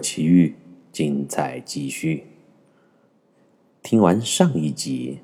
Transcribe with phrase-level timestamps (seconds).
[0.00, 0.54] 奇遇，
[0.92, 2.24] 精彩继续。
[3.82, 5.20] 听完上一集，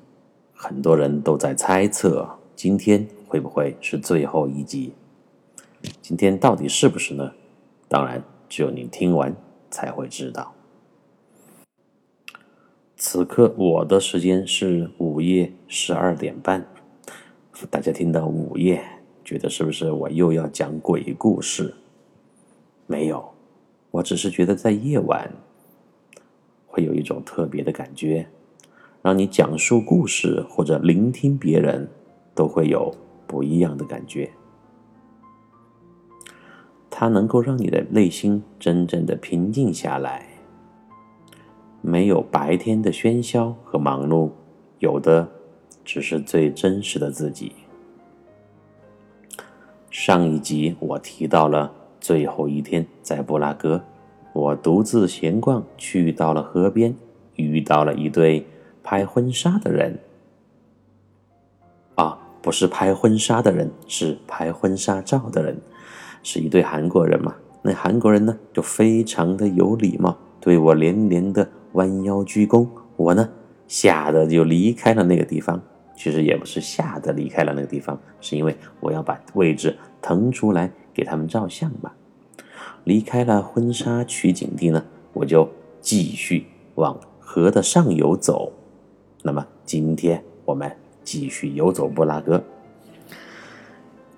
[0.53, 4.93] 很多人都在猜测今天会不会是最后一集。
[6.01, 7.33] 今天到底是不是呢？
[7.87, 9.35] 当然，只有你听完
[9.69, 10.53] 才会知道。
[12.97, 16.65] 此刻我的时间是午夜十二点半。
[17.69, 18.83] 大家听到午夜，
[19.23, 21.75] 觉得是不是我又要讲鬼故事？
[22.87, 23.34] 没有。
[23.95, 25.31] 我只是觉得在夜晚
[26.67, 28.27] 会有一种特别的感觉，
[29.01, 31.87] 让你讲述故事或者聆听别人
[32.33, 32.93] 都会有
[33.25, 34.29] 不一样的感觉。
[36.89, 40.27] 它能够让你的内心真正的平静下来，
[41.81, 44.31] 没有白天的喧嚣和忙碌，
[44.79, 45.29] 有的
[45.85, 47.53] 只是最真实的自己。
[49.89, 51.84] 上一集我提到了。
[52.05, 53.81] 最后一天，在布拉格，
[54.31, 56.95] 我独自闲逛，去到了河边，
[57.35, 58.45] 遇到了一对
[58.83, 59.97] 拍婚纱的人。
[61.95, 65.57] 啊，不是拍婚纱的人，是拍婚纱照的人，
[66.21, 67.33] 是一对韩国人嘛？
[67.63, 72.67] 那韩国人呢，就非常的有礼貌，对我连连的弯腰鞠躬。
[72.97, 73.27] 我呢，
[73.67, 75.59] 吓得就离开了那个地方。
[75.95, 80.69] 其实也不是吓得离开了那个地方，是因为我要把位置腾出来。
[80.95, 81.95] 给他们照相吧。
[82.85, 84.83] 离开了婚纱取景地呢，
[85.13, 85.49] 我就
[85.81, 88.53] 继续往河的上游走。
[89.21, 90.71] 那么今天我们
[91.03, 92.43] 继续游走布拉格。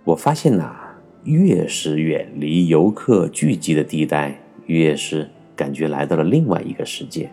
[0.04, 0.76] 我发现呐，
[1.24, 7.32] 越是远离游客聚集的地带，越是感觉来到了另外一个世界。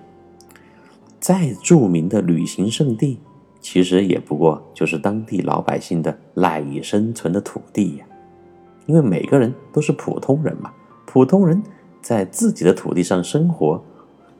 [1.21, 3.19] 再著名的旅行胜地，
[3.61, 8.05] 其实也不过就是当地老百姓的赖以生存的土地呀。
[8.87, 10.73] 因为每个人都是普通人嘛，
[11.07, 11.63] 普通人
[12.03, 13.83] 在自己的土地上生活，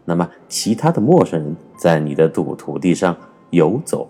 [0.05, 3.17] 那么其他的陌生人在你的土土地上
[3.51, 4.09] 游走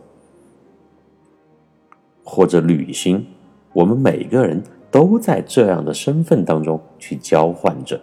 [2.25, 3.25] 或者旅行，
[3.73, 8.01] 我们每个人都在这样的身份当中去交换着。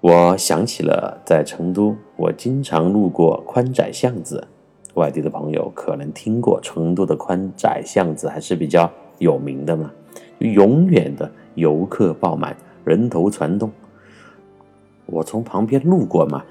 [0.00, 4.48] 我想起了在成都，我经常路过宽窄巷子，
[4.94, 9.90] 外地的朋友可能听过成都的宽窄巷子还是比较有名的嘛。
[10.40, 13.70] 永远的游客爆满，人头攒动。
[15.06, 16.42] 我从旁边路过嘛，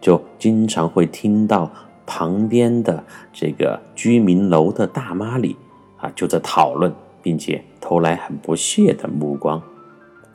[0.00, 1.70] 就经常会听到
[2.04, 3.02] 旁边的
[3.32, 5.56] 这个居民楼的大妈里
[5.98, 6.92] 啊，就在讨论，
[7.22, 9.62] 并且投来很不屑的目光。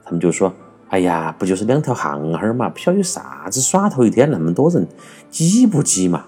[0.04, 0.54] 他们就说
[0.90, 4.88] ：“哎呀，不就是两条巷儿嘛，不晓得有啥子耍头一天那么多人，
[5.30, 6.26] 挤不挤嘛？”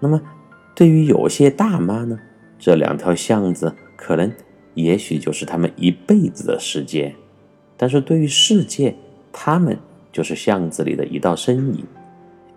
[0.00, 0.20] 那么，
[0.74, 2.18] 对于有些大妈呢，
[2.58, 4.32] 这两条巷子可能。
[4.78, 7.12] 也许就是他们一辈子的世界，
[7.76, 8.94] 但是对于世界，
[9.32, 9.76] 他们
[10.12, 11.84] 就是巷子里的一道身影，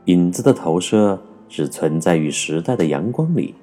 [0.05, 1.19] 影子的投射
[1.49, 3.55] 只存在于时代的阳光里，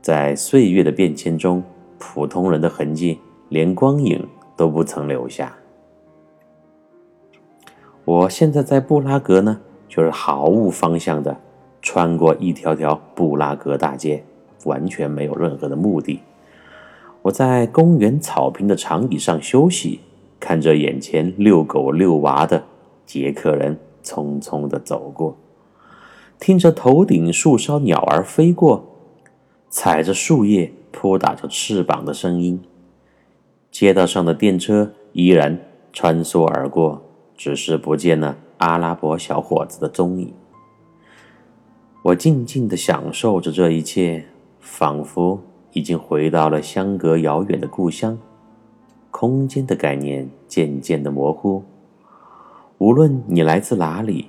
[0.00, 1.62] 在岁月的变迁中，
[1.98, 3.18] 普通人的痕迹
[3.50, 4.26] 连光影
[4.56, 5.54] 都不曾留下。
[8.06, 11.36] 我现在在布拉格呢，就是毫无方向的
[11.82, 14.24] 穿过一条条布拉格大街，
[14.64, 16.20] 完全没有任何的目的。
[17.22, 20.00] 我在公园草坪的长椅上休息，
[20.38, 22.64] 看着眼前遛狗遛娃的
[23.04, 25.36] 捷克人匆匆地走过，
[26.38, 28.84] 听着头顶树梢鸟儿飞过，
[29.68, 32.58] 踩着树叶扑打着翅膀的声音。
[33.70, 35.60] 街道上的电车依然
[35.92, 37.02] 穿梭而过，
[37.36, 40.32] 只是不见了阿拉伯小伙子的踪影。
[42.02, 44.24] 我静静地享受着这一切，
[44.58, 45.38] 仿佛……
[45.72, 48.18] 已经回到了相隔遥远的故乡，
[49.10, 51.62] 空间的概念渐渐的模糊。
[52.78, 54.28] 无论你来自哪里，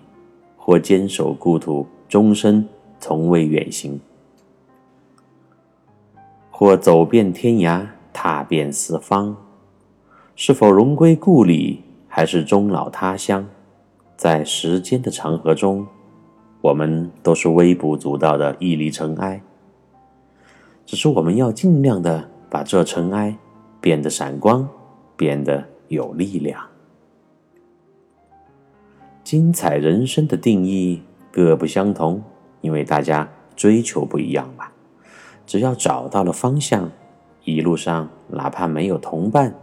[0.58, 2.68] 或坚守故土，终身
[3.00, 4.00] 从未远行；
[6.50, 9.36] 或走遍天涯，踏遍四方，
[10.36, 13.48] 是否荣归故里，还是终老他乡？
[14.18, 15.88] 在时间的长河中，
[16.62, 19.42] 我们都是微不足道的一粒尘埃。
[20.86, 23.38] 只是我们要尽量的把这尘埃
[23.80, 24.68] 变得闪光，
[25.16, 26.62] 变得有力量。
[29.24, 31.02] 精彩人生的定义
[31.32, 32.22] 各不相同，
[32.60, 34.74] 因为大家追求不一样吧。
[35.46, 36.92] 只要找到了方向，
[37.46, 39.54] 一路上哪怕没有同伴，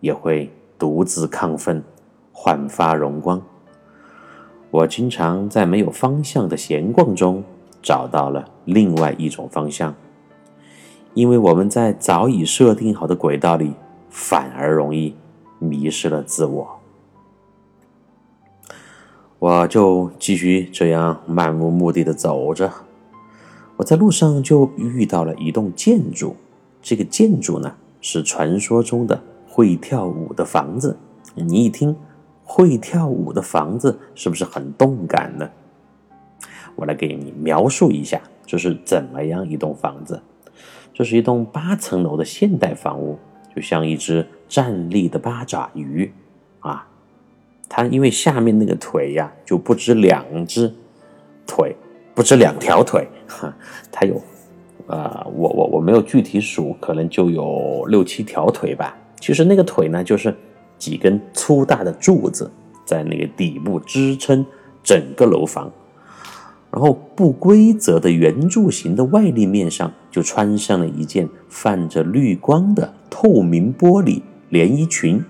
[0.00, 1.82] 也会独自亢奋，
[2.32, 3.42] 焕发荣光。
[4.70, 7.42] 我经常在没有方向的闲逛中，
[7.82, 9.94] 找到了另外一种方向。
[11.16, 13.72] 因为我们在早已设定好的轨道里，
[14.10, 15.16] 反而容易
[15.58, 16.78] 迷失了自我。
[19.38, 22.70] 我就继续这样漫无目的的走着。
[23.78, 26.36] 我在路上就遇到了一栋建筑，
[26.82, 30.98] 这个建筑呢是传说中的会跳舞的房子。
[31.34, 31.96] 你一听
[32.44, 35.48] 会跳舞的房子，是不是很动感呢？
[36.74, 40.20] 我来给你描述一下，这是怎么样一栋房子？
[40.96, 43.18] 这是一栋八层楼的现代房屋，
[43.54, 46.10] 就像一只站立的八爪鱼
[46.60, 46.88] 啊！
[47.68, 50.72] 它因为下面那个腿呀，就不止两只
[51.46, 51.76] 腿，
[52.14, 53.54] 不止两条腿，哈，
[53.92, 54.16] 它有
[54.86, 58.96] 啊，我我我没有具体数，可能就有六七条腿吧。
[59.20, 60.34] 其实那个腿呢，就是
[60.78, 62.50] 几根粗大的柱子
[62.86, 64.46] 在那个底部支撑
[64.82, 65.70] 整个楼房。
[66.76, 74.20] 然后不规则的圆柱形的外立面上就穿上了一件泛着绿光的透明玻璃
[74.50, 75.24] 连衣裙。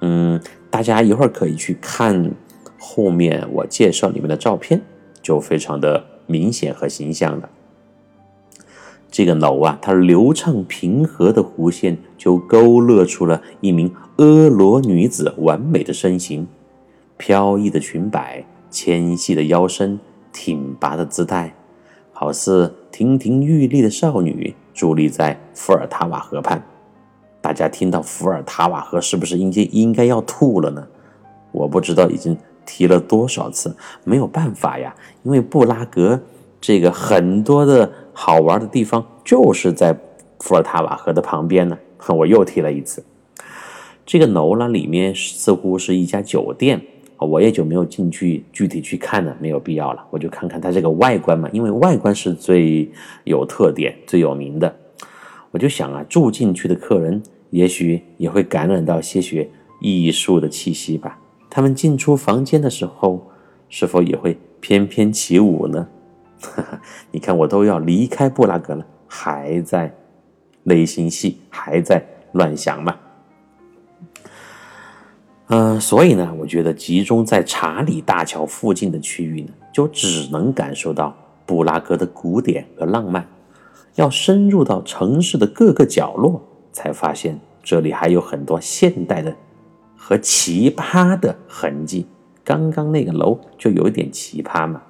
[0.00, 0.40] 嗯，
[0.70, 2.30] 大家一会儿可以去看
[2.78, 4.80] 后面我介绍里面的照片，
[5.20, 7.48] 就非常的明显和形象了。
[9.10, 16.46] 这个楼啊，它流畅平和的弧线就勾勒出了一名婀娜女子完美的身形，
[17.16, 18.46] 飘逸的裙摆。
[18.70, 19.98] 纤细的腰身，
[20.32, 21.54] 挺拔的姿态，
[22.12, 26.62] 好似亭亭玉立的少女伫立在伏尔塔瓦河畔。
[27.40, 30.86] 大家听到伏尔塔瓦河，是不是应该应该要吐了呢？
[31.52, 32.36] 我不知道已经
[32.66, 33.74] 提了多少次，
[34.04, 36.20] 没有办法呀，因为布拉格
[36.60, 39.98] 这个很多的好玩的地方就是在
[40.40, 41.78] 伏尔塔瓦河的旁边呢。
[42.08, 43.04] 我又提了一次，
[44.04, 46.80] 这个楼呢，里面似乎是一家酒店。
[47.26, 50.06] 我也就没有进去具体去看了，没有必要了。
[50.10, 52.88] 我就看看它这个外观嘛，因为外观是最
[53.24, 54.74] 有特点、最有名的。
[55.50, 61.18] 我就想啊，住进去的客人也许也会感染到些许艺术的气息吧。
[61.50, 63.26] 他们进出房间的时候，
[63.68, 65.88] 是否也会翩翩起舞呢？
[67.10, 69.92] 你看，我都要离开布拉格了，还在
[70.62, 72.94] 内心戏，还在乱想嘛。
[75.50, 83.26] 嗯，所以呢，我觉得集中在查理大桥附近的区域呢，就只能感受到布拉格的古典和浪漫。
[83.94, 89.34] 要深入到城市的各个角落，才发现这里还有很多现代的
[89.96, 92.06] 和奇葩的痕迹。
[92.44, 94.82] 刚刚那个楼就有一点奇葩嘛。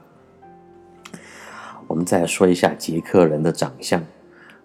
[1.87, 4.03] 我们再说一下捷克人的长相。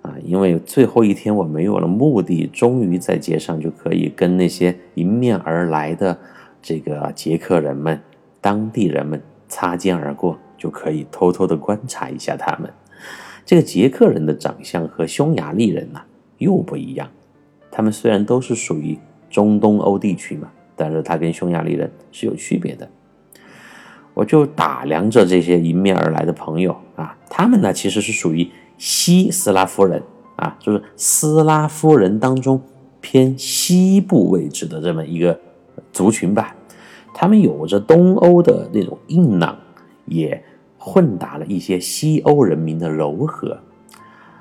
[0.03, 6.19] 啊，因为最后一天我没有了目的，终于在街上就可以跟那些迎面而来的
[6.61, 7.97] 这个捷克人们、
[8.41, 12.69] 当地人们擦肩而过，就可以偷偷的观察一下他们。
[13.45, 16.01] 这个捷克人的长相和匈牙利人呐
[16.37, 17.09] 又不一样，
[17.71, 22.89] 他们虽然都是属于中东欧地区嘛，但是他跟匈牙利人是有区别的。
[24.13, 28.45] 我就打量着这些迎面而来的朋友啊，他们呢其实是属于。
[28.77, 30.03] 西斯拉夫人
[30.35, 32.61] 啊，就是斯拉夫人当中
[32.99, 35.39] 偏西部位置的这么一个
[35.91, 36.55] 族群吧。
[37.13, 39.55] 他们有着东欧的那种硬朗，
[40.05, 40.43] 也
[40.77, 43.57] 混杂了一些西欧人民的柔和。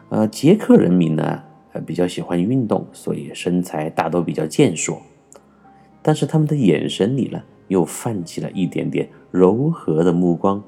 [0.09, 5.01] 呃，捷克人民呢，呃，比较喜欢运动，所以身材大都比较健硕。
[6.01, 10.63] 但是他们的眼神里呢，又泛起了一点点柔和的目光，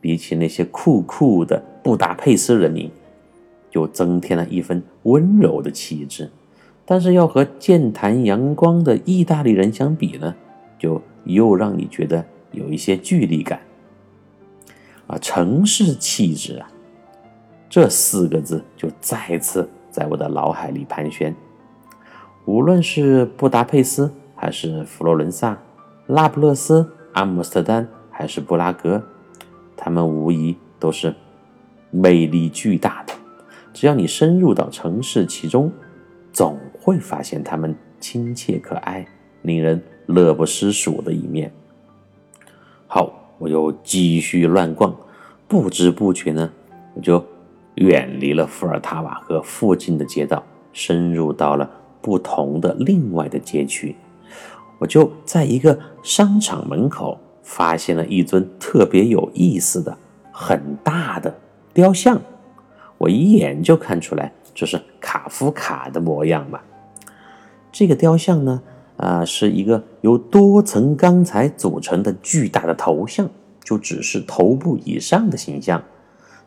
[0.00, 2.90] 比起那些酷酷的布达佩斯人民。
[3.70, 6.30] 就增添了一分温柔的气质，
[6.86, 10.34] 但是要和健谈阳光的意大利人相比呢，
[10.78, 13.60] 就又让你觉得有一些距离感。
[15.06, 16.70] 啊，城市气质啊，
[17.68, 21.36] 这四个字就再次在我的脑海里盘旋。
[22.46, 25.58] 无论是布达佩斯，还是佛罗伦萨、
[26.06, 29.02] 那不勒斯、阿姆斯特丹，还是布拉格，
[29.76, 31.14] 他们无疑都是
[31.90, 33.12] 魅力巨大的。
[33.72, 35.72] 只要你深入到城市其中，
[36.32, 39.06] 总会发现他们亲切可爱、
[39.42, 41.52] 令人乐不思蜀的一面。
[42.86, 44.94] 好，我又继续乱逛，
[45.46, 46.50] 不知不觉呢，
[46.94, 47.24] 我就
[47.76, 50.42] 远离了伏尔塔瓦河附近的街道，
[50.72, 53.94] 深入到了不同的另外的街区。
[54.78, 59.96] 我就在一个商场门口发现了一尊特别有意思的、
[60.32, 61.36] 很大的
[61.78, 62.20] 雕像。
[62.96, 66.58] 我一眼就看出来，这是卡夫卡的模样嘛？
[67.70, 68.60] 这个雕像呢，
[68.96, 73.30] 啊，是一个由多层钢材组成的巨大的头像，
[73.62, 75.80] 就只是头部以上的形象。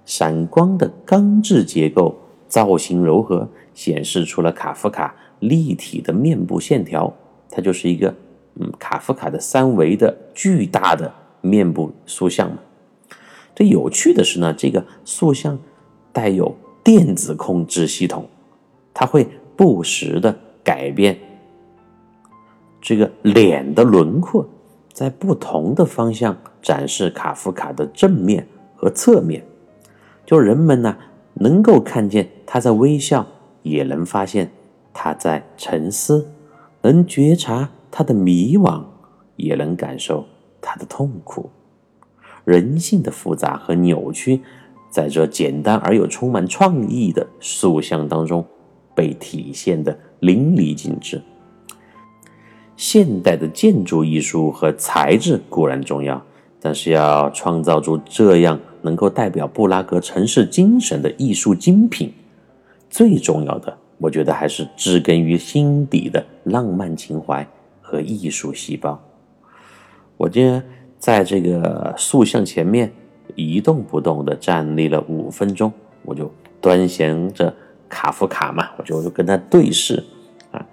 [0.06, 2.14] 闪光的钢制结构，
[2.50, 7.14] 造型柔和，显示出了卡夫卡立体的面部线条。
[7.50, 8.14] 它就是一个
[8.56, 11.10] 嗯，卡夫卡的三维的巨大的
[11.40, 12.58] 面部塑像嘛。
[13.54, 15.58] 这有趣的是呢，这个塑像
[16.12, 18.28] 带有电子控制系统，
[18.94, 21.18] 它会不时的改变
[22.82, 24.46] 这个脸的轮廓，
[24.92, 29.44] 在不同的方向展示卡夫卡的正面和侧面，
[30.26, 30.98] 就人们呢
[31.34, 33.26] 能够看见他在微笑，
[33.62, 34.50] 也能发现
[34.94, 36.28] 他在沉思，
[36.82, 38.84] 能觉察他的迷惘，
[39.36, 40.26] 也能感受
[40.60, 41.50] 他的痛苦。
[42.44, 44.42] 人性的复杂和扭曲，
[44.90, 48.46] 在这简单而又充满创意的塑像当中
[48.96, 51.22] 被体现的淋漓尽致。
[52.76, 56.22] 现代的建筑艺术和材质固然重要，
[56.60, 62.12] 但是要创造出这样能够代表布拉格城市精神的艺术精品，
[62.90, 67.48] 最重要的，我觉得还是植根于心底的浪漫情怀
[67.80, 69.00] 和艺术细胞。
[70.18, 70.64] 我今天。
[71.02, 72.94] 在这个塑像前面
[73.34, 76.32] 一动不动地站立了五分钟，我就
[76.62, 77.52] 端详着
[77.90, 80.04] 卡夫卡嘛，我就跟他对视
[80.52, 80.64] 啊，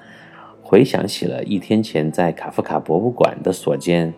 [0.61, 4.13] 回想起了一天前在卡夫卡博物馆的所见，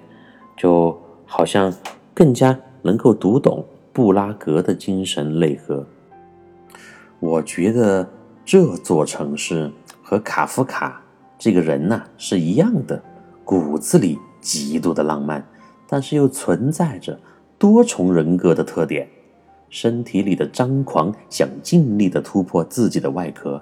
[0.57, 1.73] 就好像
[2.13, 5.87] 更加能够读懂布拉格的精神内核。
[7.21, 8.11] 我觉得
[8.45, 9.71] 这座城市
[10.03, 11.01] 和卡夫卡
[11.39, 13.01] 这个人呐是一样的，
[13.45, 15.47] 骨子里极度的浪漫。
[15.93, 17.19] 但是又存在着
[17.59, 19.09] 多重人格的特点，
[19.69, 23.61] 身体里的张狂想尽力的突破自己的外壳，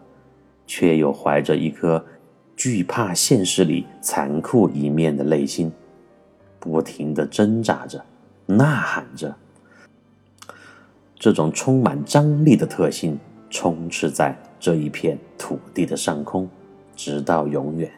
[0.66, 2.04] 却又怀着一颗
[2.54, 5.72] 惧怕现实里残酷一面的内心，
[6.60, 8.04] 不停的挣扎着，
[8.44, 9.34] 呐喊着。
[11.18, 13.18] 这种充满张力的特性
[13.48, 16.46] 充斥在这一片土地的上空，
[16.94, 17.90] 直到永远。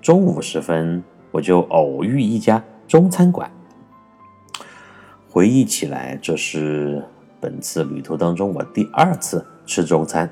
[0.00, 1.02] 中午时分。
[1.34, 3.50] 我就偶遇一家中餐馆，
[5.28, 7.04] 回忆起来，这是
[7.40, 10.30] 本次旅途当中我第二次吃中餐。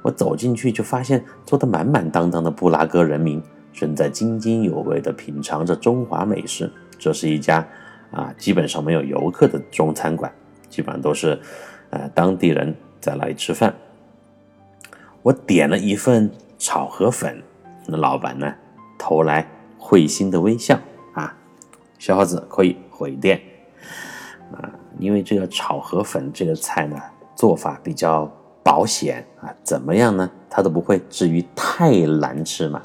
[0.00, 6.72] 我走进去就发现坐得满满当当的布拉格人民正在津津有味地品尝着中华美食。
[7.00, 7.66] 这是一家
[8.12, 10.32] 啊，基本上没有游客的中餐馆，
[10.68, 11.36] 基本上都是
[11.90, 13.74] 呃当地人在那里吃饭。
[15.22, 17.42] 我点了一份炒河粉，
[17.88, 18.54] 那老板呢
[18.96, 19.44] 投来。
[19.92, 20.80] 会心的微笑
[21.12, 21.36] 啊，
[21.98, 23.38] 小伙子可以回电
[24.50, 26.98] 啊，因为这个炒河粉这个菜呢，
[27.36, 28.26] 做法比较
[28.64, 30.30] 保险啊，怎么样呢？
[30.48, 32.80] 它都不会至于太难吃嘛。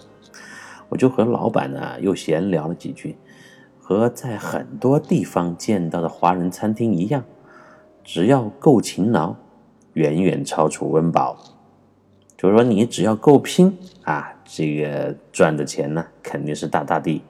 [0.90, 3.16] 我就和老板呢又闲聊了几句，
[3.80, 7.24] 和在很多地方见到的华人餐厅一样，
[8.04, 9.34] 只要够勤劳，
[9.94, 11.38] 远远超出温饱。
[12.38, 17.22] 就是说，你只要够拼啊，这个赚的钱呢，肯定是大大的。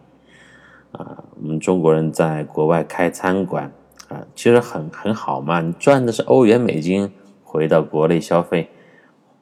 [0.92, 3.72] 啊，我们中国人在国外开餐馆
[4.10, 7.10] 啊，其实很很好嘛，你赚的是欧元、美金，
[7.42, 8.70] 回到国内消费，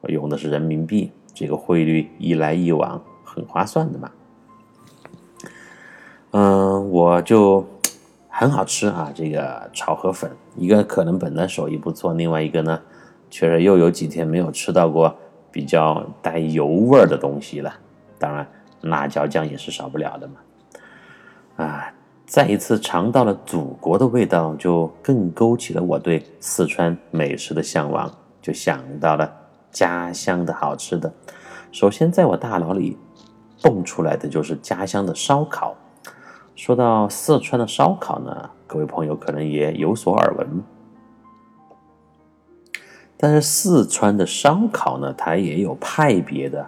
[0.02, 4.10] 用的是人民币，这个汇率一来一往，很划算的嘛。
[6.30, 7.66] 嗯，我就
[8.28, 12.80] 很好吃啊，这个炒河粉，一个可能本来手艺不错，另外一个呢，
[13.30, 15.16] 确实又有几天没有吃到过。
[15.56, 17.72] 比较带油味儿的东西了，
[18.18, 18.46] 当然
[18.82, 20.34] 辣椒酱也是少不了的嘛。
[21.56, 21.90] 啊，
[22.26, 29.32] 再一次尝到了祖国的味道，就更勾起了我对四川美食的向往，就想到了
[29.70, 31.10] 家乡的好吃的。
[31.72, 32.98] 首先在我大脑里
[33.62, 35.74] 蹦出来的就是家乡的烧烤。
[36.54, 40.62] 说到四川的烧烤呢，各位朋友可能也有所耳闻。
[43.18, 46.66] 但是四川的烧烤呢，它也有派别的，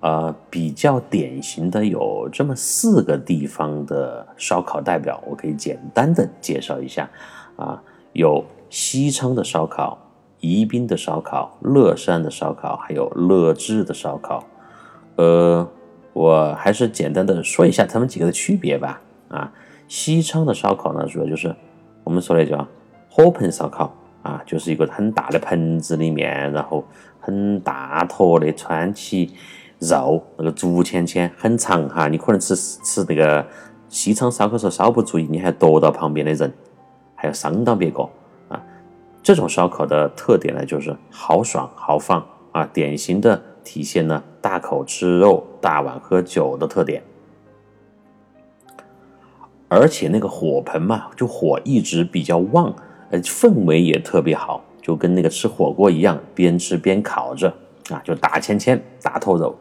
[0.00, 7.08] 呃，比较典型的有这么四个地方的烧烤代表，我可以简单的介绍一下，
[7.56, 9.98] 啊，有西昌的烧烤、
[10.40, 14.44] 宜宾的烧烤、乐山的烧烤，还有乐至的烧烤，
[15.16, 15.66] 呃，
[16.12, 19.50] 我还是简单的说一下他们几个的区别吧，啊，
[19.88, 21.56] 西昌的烧烤呢，主要就是
[22.04, 22.68] 我们说的叫
[23.08, 23.94] 火盆烧烤。
[24.26, 26.84] 啊，就是一个很大的盆子里面，然后
[27.20, 29.32] 很大坨的川起
[29.78, 32.08] 肉，那个竹签签很长哈。
[32.08, 33.46] 你可能吃吃那个
[33.88, 36.52] 西昌烧烤时候稍不注意，你还剁到旁边的人，
[37.14, 38.02] 还要伤到别个
[38.48, 38.60] 啊。
[39.22, 47.00] 这种烧烤的特点呢，就是豪爽豪放啊，典型的体现了大口吃肉、大碗喝酒的特点。
[49.68, 52.74] 而且那个火盆嘛，就火一直比较旺。
[53.10, 57.52] 呃，氛围也特别好，就跟那个吃火锅一样，边吃边烤着
[57.90, 59.56] 啊，就大签签大头肉。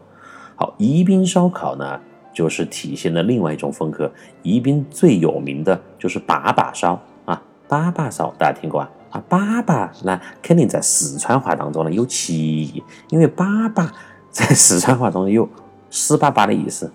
[0.56, 2.00] 好，宜宾烧烤呢，
[2.34, 4.12] 就是体现了另外一种风格。
[4.42, 8.90] 宜宾最有名的就是粑粑烧啊，粑粑烧大家听过啊？
[9.12, 13.88] 啊，粑粑那肯定在四川话当中呢有歧义，因为粑粑
[14.32, 15.48] 在四川话中有
[15.90, 16.92] 屎粑粑的意思，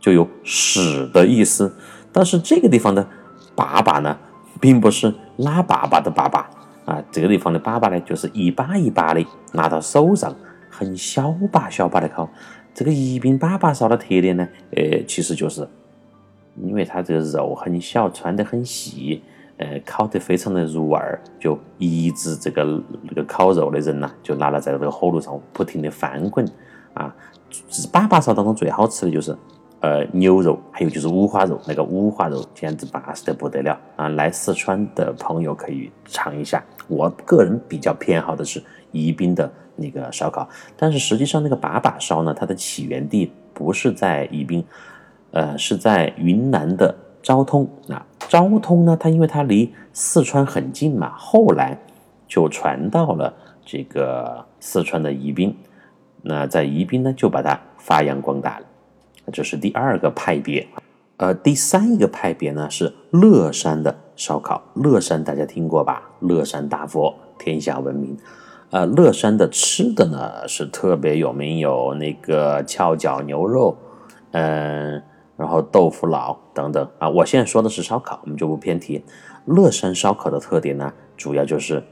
[0.00, 1.74] 就有屎的意思。
[2.12, 3.06] 但是这个地方的
[3.56, 4.16] 粑粑呢，
[4.60, 6.44] 并不是拉粑粑的粑粑
[6.84, 10.34] 啊，这个地方的粑粑呢，就是一把一把的拿到手上，
[10.68, 12.28] 很小把小把的烤。
[12.74, 15.68] 这个宜宾粑粑烧的特点呢，呃，其实就是
[16.60, 19.22] 因为它这个肉很小，穿得很细，
[19.56, 26.44] 呃，烤得非常的入味儿，就一直这个那个烤肉的人呐，就拿了在这个火炉上不停的翻滚
[26.94, 27.14] 啊。
[27.50, 29.36] 粑粑烧当中最好吃的就是
[29.84, 34.08] 呃牛肉，还有就是五花肉，那个五花肉简直巴适得不得了啊！
[34.08, 36.64] 来四川的朋友可以尝一下。
[36.88, 39.52] 我个人比较偏好的是宜宾的。
[39.76, 44.64] 那个烧烤，但是实际上那个把把烧呢，它的起源地不是在宜宾，
[45.32, 47.68] 呃，是在云南的昭通。
[47.88, 51.76] 那昭通呢，它因为它离四川很近嘛，后来
[52.28, 53.34] 就传到了
[53.66, 55.52] 这个四川的宜宾。
[56.22, 58.66] 那在宜宾呢，就把它发扬光大了。
[59.32, 60.66] 这是第二个派别。
[61.16, 64.62] 呃，第三一个派别呢是乐山的烧烤。
[64.74, 66.02] 乐山大家听过吧？
[66.20, 68.16] 乐山大佛，天下闻名。
[68.70, 73.76] 呃，乐山的吃的呢是特别有名，有那个翘脚牛肉，
[74.32, 75.00] 嗯，
[75.36, 77.08] 然后豆腐脑等等啊。
[77.08, 79.04] 我现在说的是烧烤，我们就不偏题。
[79.44, 81.84] 乐山烧烤的特点呢，主要就是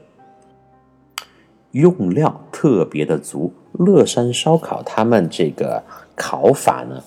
[1.71, 3.53] 用料特别的足。
[3.71, 5.81] 乐山烧烤他们这个
[6.15, 7.01] 烤法呢，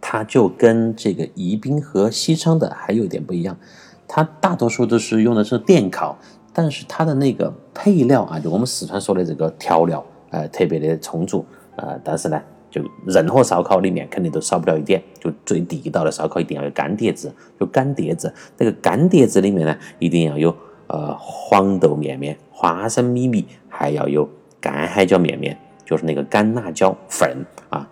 [0.00, 3.56] 它就跟这个宜宾和西昌的还有点不一样，
[4.08, 6.18] 它大多数都是用的是电烤。
[6.52, 20.54] 但是它的那个配料啊，就我们四川说的这个调料，呃，特别的充足，呃，但是呢，就任何烧烤里面肯定都少不了一点，就最地道的烧烤一定要有干碟子，就干碟子，那个干碟子里面呢，一定要有
[20.88, 24.28] 呃黄豆面面、花生米米，还要有
[24.60, 27.88] 干海椒面面，就是那个干辣椒粉啊。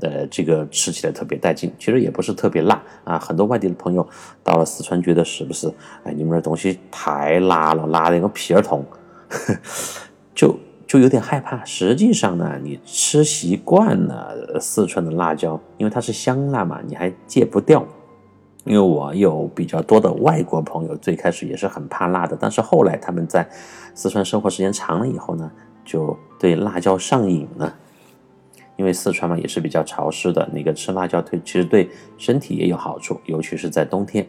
[0.00, 3.18] 呃，这个吃起来特别带劲，其实也不是特别辣啊。
[3.18, 4.06] 很多外地的朋友
[4.42, 5.72] 到了四川，觉得是不是？
[6.04, 8.84] 哎，你们这东西太辣了，辣的个屁儿痛，
[10.34, 11.64] 就就有点害怕。
[11.64, 17.84] 实际上呢，你吃习惯了四川的辣椒，因为它是香辣嘛，你还戒不掉。
[18.64, 23.48] 因为我有比较多的外国朋友，最开始也是很怕辣的，但是后来他们在
[23.94, 25.50] 四川生活时间长了以后呢，
[25.82, 27.74] 就对辣椒上瘾了。
[28.80, 34.26] 因为四川嘛也是比较潮湿的，那个吃辣椒对其实对身体也有好处，尤其是在冬天。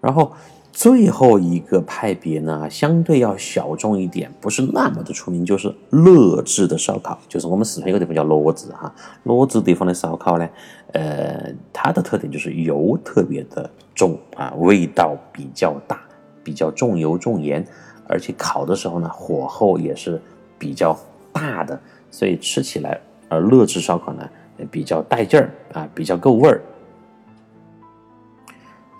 [0.00, 0.32] 然后
[0.70, 10.48] 最后一个派别呢，相对要小众一点，不是那么的出名，就是乐制的烧烤，就是我们四川有个地方叫乐子哈，乐子地方的烧烤呢，
[10.92, 16.00] 呃，它的特点就是油特别的重啊，味道比较大，
[16.44, 17.66] 比较重油重盐，
[18.06, 20.22] 而且烤的时候呢，火候也是
[20.56, 20.96] 比较
[21.32, 21.80] 大的。
[22.10, 24.28] 所以吃起来，呃，乐制烧烤呢
[24.70, 26.60] 比较带劲儿啊，比较够味儿。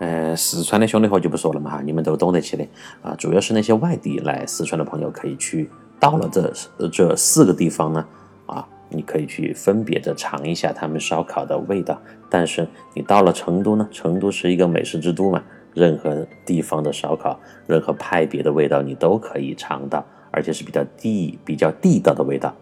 [0.00, 2.64] 呃，四川的兄弟伙就不说了嘛哈，你们都懂得起的
[3.02, 3.14] 啊。
[3.18, 5.68] 主要是那些外地来四川的朋友可以去，
[5.98, 8.06] 到了这这四个地方呢，
[8.46, 12.00] 啊，你可以去分别的尝一下他们烧烤的味道。
[12.30, 15.42] 但是你到了成都呢，成都是一个美食之都嘛，
[15.74, 22.54] 任何地方的烧烤，任何派别的味道你都可以尝到，而且是比较地比较地道的味道。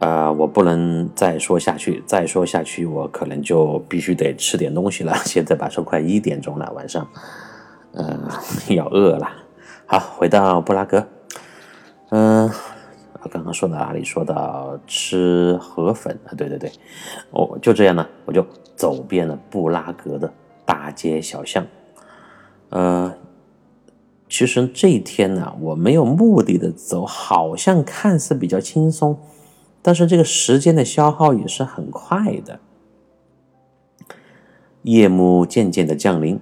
[0.00, 5.14] 啊，我不能再说下去，再说下去我可能就必须得吃点东西了。
[5.26, 7.06] 现在马上快一点钟了，晚上，
[7.92, 8.18] 嗯，
[8.70, 9.30] 要饿了。
[9.84, 11.06] 好，回到布拉格，
[12.08, 12.50] 嗯，
[13.22, 14.02] 我刚刚说到哪里？
[14.02, 16.72] 说到吃河粉啊，对对对，
[17.30, 18.42] 我就这样呢，我就
[18.74, 20.32] 走遍了布拉格的
[20.64, 21.66] 大街小巷。
[22.70, 23.12] 呃，
[24.30, 29.18] 其实这一天呢，我没有目的的走，好像看似比较轻松。
[29.82, 32.60] 但是这个时间的消耗也是很快的。
[34.82, 36.40] 夜幕渐渐的降临，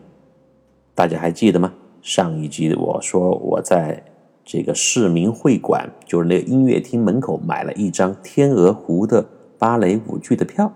[0.94, 1.74] 大家还记得吗？
[2.00, 4.04] 上一集我说我在
[4.44, 9.26] 这个市民会馆，就是那个音乐厅门口买了一张《天鹅湖》的
[9.58, 10.72] 芭蕾舞剧的票。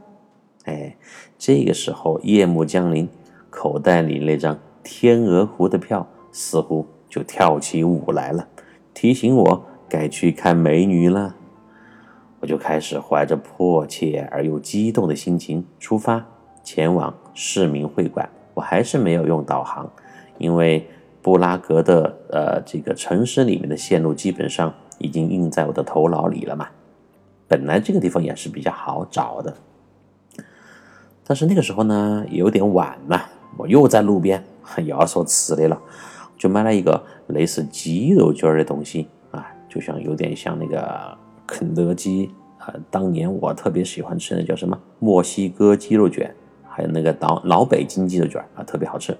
[0.64, 0.96] 哎，
[1.38, 3.08] 这个时候夜幕降临，
[3.48, 8.48] 口袋里那张《天鹅湖》的票似乎就跳起舞来了，
[8.92, 11.36] 提醒我该去看美女了。
[12.42, 16.26] 我就开始怀着迫切而又激动的心情出发，
[16.64, 18.28] 前往市民会馆。
[18.52, 19.88] 我还是没有用导航，
[20.38, 20.84] 因为
[21.22, 26.68] 布拉格的呃这个城市里面的线路基本上已经印在我的头脑里了嘛。
[27.46, 29.54] 本来这个地方也是比较好找的，
[31.24, 33.24] 但是那个时候呢有点晚了，
[33.56, 34.42] 我又在路边
[34.78, 35.80] 又要说吃的了，
[36.36, 46.34] 就买了一个类似鸡肉卷的东西啊，就像有点像那个肯德基啊，当年我特别喜欢吃的叫什么墨西哥鸡肉卷，
[46.68, 49.16] 还有那个老老北京鸡肉卷啊，特别好吃。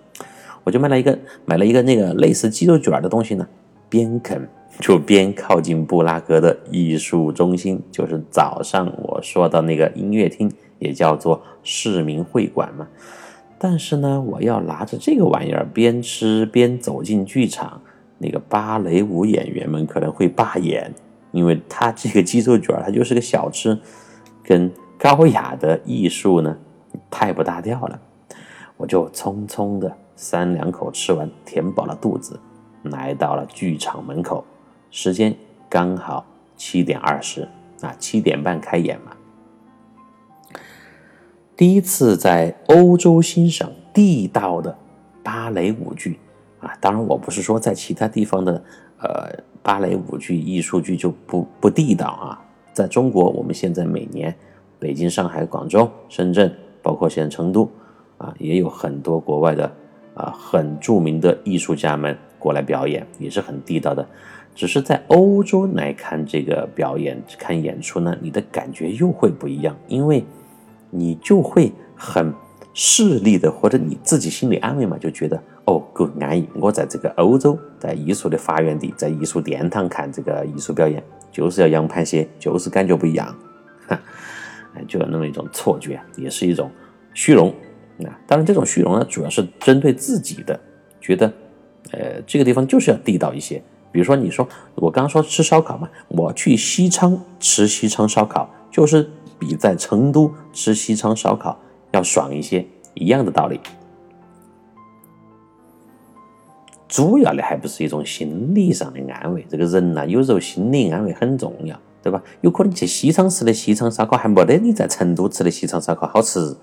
[0.65, 3.47] 我就买了一个买了一个那个类似鸡肉卷的东西呢，
[3.89, 4.49] 边啃。
[4.81, 12.89] 就边靠近布拉格的艺术中心，就是早上我说的那个音乐厅，也叫做市民会馆嘛。
[13.59, 17.83] 但是呢，我要拿着这个玩意儿边吃边走进剧场，
[18.17, 20.91] 那个芭蕾舞演员们可能会罢演，
[21.33, 23.77] 因为他这个鸡肉卷它就是个小吃，
[24.45, 26.57] 跟高雅的艺术呢
[27.11, 28.01] 太不搭调了。
[28.77, 32.39] 我就匆匆的三两口吃完，填饱了肚子，
[32.83, 34.45] 来到了剧场门口。
[34.91, 35.35] 时间
[35.69, 36.25] 刚好
[36.57, 37.49] 七点二十
[37.81, 39.13] 啊，七点半开演嘛。
[41.57, 44.77] 第一次在欧洲欣赏地道的
[45.23, 46.19] 芭蕾舞剧
[46.61, 48.63] 啊，当然我不是说在其他地方的
[49.03, 49.31] 呃
[49.63, 52.41] 芭蕾舞剧艺术剧就不不地道啊，
[52.73, 54.35] 在中国我们现在每年
[54.79, 57.71] 北京、上海、广州、深圳，包括现在成都
[58.19, 59.71] 啊，也有很多国外的
[60.15, 64.07] 啊很著名的艺术家们过来表演，也是很地道的。
[64.55, 70.23] 只是在欧洲来看这个表演、看演出呢，你的感觉又会不一样，因为
[70.91, 72.31] 你就会很
[72.75, 76.49] 势利的，或者你自己心里安慰嘛，就觉得哦够安逸。
[76.55, 83.35] 我在这个欧洲，在艺术的发源地，在艺术殿堂看这个艺术表演，就是要洋盘些，就是感觉不一样，
[83.87, 84.01] 哈，
[84.89, 86.71] 就有那么一种错觉，也是一种
[87.15, 87.49] 虚荣
[88.05, 88.19] 啊。
[88.27, 90.59] 当然，这种虚荣呢，主要是针对自己的，
[91.01, 91.33] 觉得
[91.93, 93.63] 呃这个地方就是要地道一些。
[93.93, 99.07] 比如说，你说我刚刚说吃烧烤嘛，我去西昌吃西昌烧烤，就是
[99.39, 103.61] 比在成都吃西昌烧烤要爽一些，一样的道理。
[106.93, 112.23] 主要的还不是一种心理上的安慰，这个人呐，有时候心理安慰很重要，对吧？
[112.43, 116.55] 有可能去西昌吃的西昌烧烤还没得你在成都吃的西昌烧烤好吃，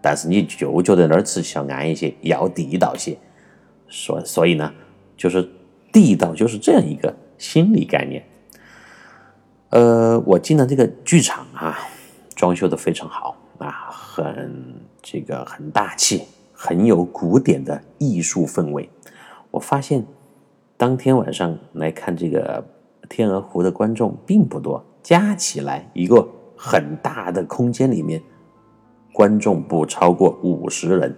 [0.00, 3.18] 但是你就觉得那儿吃要安一些，要地道些，
[3.88, 4.72] 所所以呢，
[5.16, 5.48] 就是。
[5.90, 8.22] 地道就是这样一个心理概念。
[9.70, 11.78] 呃，我进了这个剧场啊，
[12.36, 14.52] 装修的非常好啊，很
[15.00, 18.86] 这个很大气，很有古典的艺术氛围。
[19.50, 20.04] 我发现
[20.76, 22.64] 当天晚上来看这个
[23.08, 28.22] 《天鹅湖》的观众并不多，加起来一个很大的空间里面，
[29.12, 31.16] 观众不超过五十人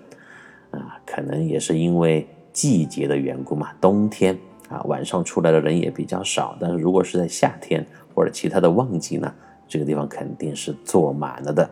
[0.71, 4.39] 啊，可能也是因为季节的缘故嘛，冬天。
[4.71, 9.35] 啊，晚上出来的人也比较少，但是如果是在夏天或者其他的旺季呢，
[9.67, 11.69] 这个地方肯定是坐满了的。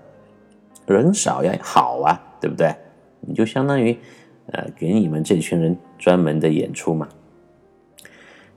[0.84, 2.74] 人少呀，好啊，对不对？
[3.20, 3.96] 你就相当于，
[4.52, 7.08] 呃，给你们这群人专门的演出嘛。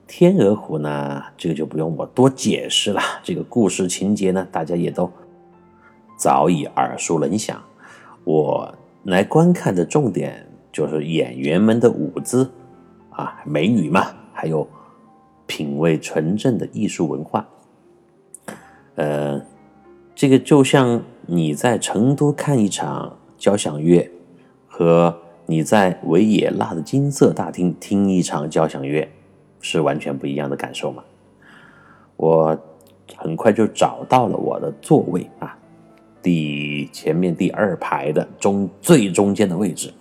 [0.07, 3.01] 天鹅湖呢，这个就不用我多解释了。
[3.23, 5.11] 这个故事情节呢，大家也都
[6.17, 7.63] 早已耳熟能详。
[8.23, 12.51] 我来观看的重点就是演员们的舞姿
[13.11, 14.15] 啊，美女嘛。
[14.33, 14.67] 还有
[15.45, 17.47] 品味纯正的艺术文化，
[18.95, 19.39] 呃，
[20.15, 24.09] 这个就像你在成都看一场交响乐，
[24.67, 25.15] 和
[25.51, 29.05] 你在维也纳的金色大厅听一场交响乐
[29.59, 31.03] 是完全不一样的感受嘛。
[32.15, 32.57] 我
[33.17, 35.57] 很快就找到了我的座位啊，
[36.21, 39.93] 第前面第二排的中最中间的位置，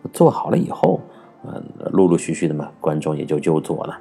[0.00, 0.98] 我坐好了以后。
[1.46, 1.62] 嗯，
[1.92, 4.00] 陆陆续续的嘛，观众也就就坐了。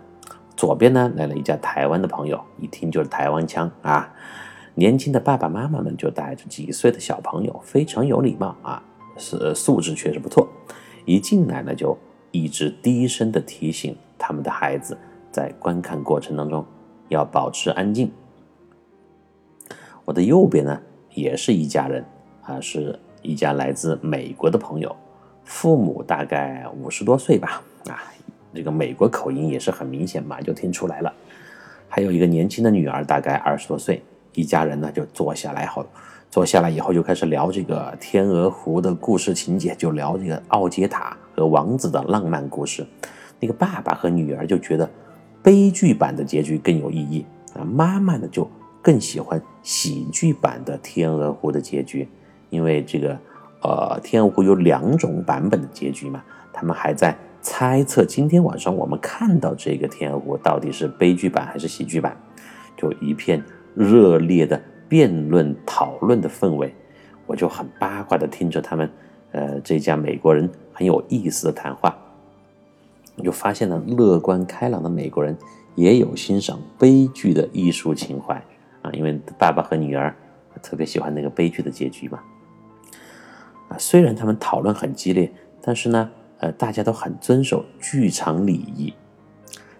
[0.55, 4.09] 左边呢来了一家台湾的朋友，一听就是台湾腔啊。
[4.75, 8.81] 年轻的爸爸妈妈们就带着几岁的小朋友，非常有礼貌啊，
[9.17, 10.47] 是素质确实不错。
[11.05, 11.97] 一进来呢，就
[12.31, 14.97] 一直低声的提醒他们的孩子，
[15.31, 16.65] 在观看过程当中
[17.09, 18.11] 要保持安静。
[20.05, 20.81] 我的右边呢，
[21.13, 22.03] 也是一家人
[22.41, 24.95] 啊，是一家来自美国的朋友。
[25.45, 28.01] 父母大概五十多岁吧，啊，
[28.53, 31.13] 这个美国口音也是很明显嘛，就听出来了。
[31.89, 34.01] 还有一个年轻的女儿，大概二十多岁，
[34.33, 35.85] 一家人呢就坐下来后，
[36.33, 42.83] 坐下来以后就开始聊这个天鹅湖的故事情节，就聊这个奥杰塔和王子的浪漫故事。
[43.39, 44.89] 那个爸爸和女儿就觉得
[45.43, 48.49] 悲剧版的结局更有意义啊，妈妈呢就
[48.81, 52.09] 更喜欢喜剧版的天鹅湖的结局，
[52.49, 53.15] 因为这个。
[53.61, 56.21] 呃，天鹅湖有两种版本的结局嘛？
[56.51, 62.17] 他们还在猜测今天晚上我们看到这个天鹅湖到底是悲剧版还是喜剧版，
[62.75, 63.41] 就一片
[63.75, 64.59] 热烈的
[64.93, 66.71] 辩论讨论的氛围，
[67.25, 68.87] 我就很八卦的听着他们，
[69.31, 71.97] 呃，这家美国人很有意思的谈话，
[73.23, 75.35] 就发现了乐观开朗的美国人
[75.73, 78.35] 也有欣赏悲剧的艺术情怀
[78.83, 80.15] 啊，因为爸爸和女儿
[80.61, 82.19] 特别喜欢那个悲剧的结局嘛。
[83.69, 88.93] 啊，虽然他们讨论很激烈，但是呢，呃，大家都很遵守剧场礼仪。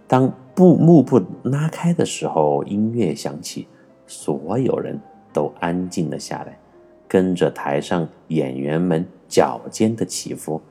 [0.07, 3.67] 当布幕布拉开的时候，音乐响起，
[4.13, 4.99] 所有人
[5.33, 6.59] 都安静了下来，
[7.07, 10.61] 跟着台上演员们脚尖的起伏，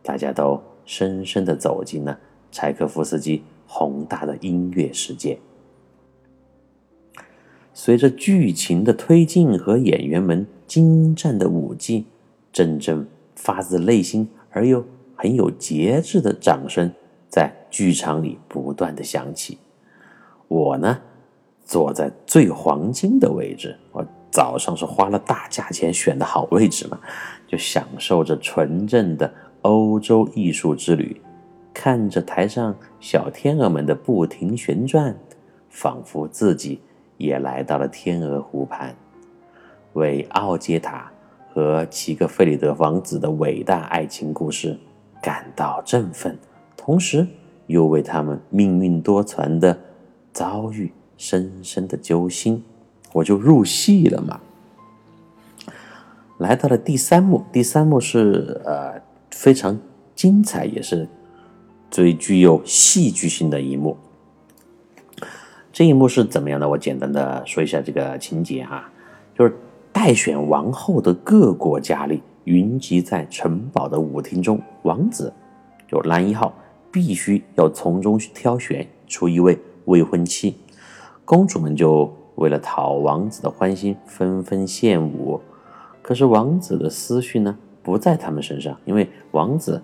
[0.00, 2.16] 大家都深深的走进了
[2.52, 5.40] 柴可夫斯基宏大的音乐世界。
[7.72, 12.06] 随着剧情的推进和演员们精湛的舞技，
[12.52, 16.92] 阵阵发自内心而又很有节制的掌声。
[17.28, 19.58] 在剧场里不断的响起，
[20.46, 21.00] 我呢
[21.64, 26.98] 坐在最黄金的位置，我早上是花了大价钱选的好位置嘛，
[27.46, 31.20] 就享受着纯正的欧洲艺术之旅，
[31.72, 35.16] 看着台上小天鹅们的不停旋转，
[35.70, 36.80] 仿佛自己
[37.16, 38.94] 也来到了天鹅湖畔，
[39.94, 41.10] 为奥杰塔
[41.52, 44.78] 和齐格费里德王子的伟大爱情故事
[45.22, 46.36] 感到振奋。
[46.76, 47.26] 同时，
[47.68, 49.78] 又为他们命运多舛的
[50.32, 52.62] 遭遇深深的揪心，
[53.12, 54.40] 我就入戏了嘛。
[56.38, 59.00] 来到了第三幕，第三幕是呃
[59.30, 59.78] 非常
[60.14, 61.08] 精彩，也是
[61.90, 63.96] 最具有戏剧性的一幕。
[65.72, 66.68] 这一幕是怎么样的？
[66.68, 68.90] 我简单的说一下这个情节哈，
[69.38, 69.56] 就是
[69.92, 75.32] 待选王后的各国佳丽云集在城堡的舞厅中，王子
[75.88, 76.54] 就男一号。
[76.92, 80.54] 必须要从中挑选出一位未婚妻，
[81.24, 85.40] 公主们就为了讨王子的欢心，纷纷献舞。
[86.02, 89.82] 可是王子的思绪呢，不在他们身上，因为王子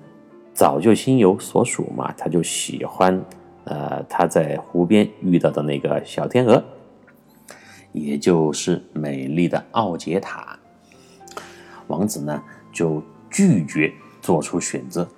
[0.53, 3.19] 早就心有所属嘛，他就喜欢，
[3.65, 6.63] 呃，他在湖边遇到的那个小天鹅，
[7.93, 10.59] 也就是美丽的奥杰塔。
[11.87, 15.09] 王子呢，就拒绝做出选择。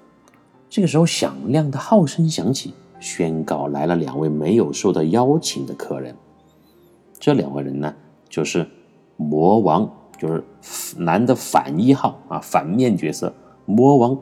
[0.70, 2.72] 这个时候，响亮的号声响起，
[3.02, 6.14] 宣告来了两位没有受到邀请的客人。
[7.18, 7.92] 这两位人呢，
[8.28, 8.66] 就是
[9.16, 10.44] 魔王，就是
[10.96, 13.34] 男的反一号啊，反面角色
[13.66, 14.16] 魔王